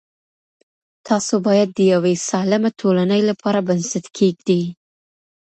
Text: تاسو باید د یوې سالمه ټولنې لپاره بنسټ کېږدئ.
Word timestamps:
تاسو 1.07 1.33
باید 1.47 1.69
د 1.73 1.79
یوې 1.93 2.13
سالمه 2.29 2.69
ټولنې 2.79 3.21
لپاره 3.29 3.59
بنسټ 3.67 4.05
کېږدئ. 4.17 4.63